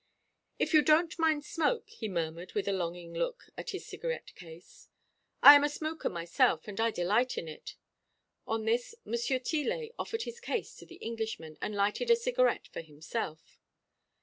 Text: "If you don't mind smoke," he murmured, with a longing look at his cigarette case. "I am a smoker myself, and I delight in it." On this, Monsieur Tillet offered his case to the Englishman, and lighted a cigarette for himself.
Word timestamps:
"If 0.57 0.73
you 0.73 0.81
don't 0.81 1.19
mind 1.19 1.45
smoke," 1.45 1.87
he 1.91 2.07
murmured, 2.07 2.53
with 2.55 2.67
a 2.67 2.71
longing 2.73 3.13
look 3.13 3.51
at 3.55 3.69
his 3.69 3.85
cigarette 3.85 4.33
case. 4.33 4.89
"I 5.43 5.53
am 5.53 5.63
a 5.63 5.69
smoker 5.69 6.09
myself, 6.09 6.67
and 6.67 6.81
I 6.81 6.89
delight 6.89 7.37
in 7.37 7.47
it." 7.47 7.75
On 8.47 8.65
this, 8.65 8.95
Monsieur 9.05 9.37
Tillet 9.37 9.91
offered 9.99 10.23
his 10.23 10.39
case 10.39 10.75
to 10.77 10.87
the 10.87 10.95
Englishman, 10.95 11.55
and 11.61 11.75
lighted 11.75 12.09
a 12.09 12.15
cigarette 12.15 12.67
for 12.69 12.81
himself. 12.81 13.59